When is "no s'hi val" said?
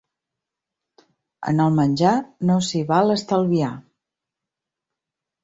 2.51-3.15